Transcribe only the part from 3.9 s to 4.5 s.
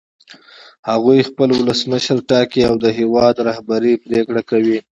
پرېکړه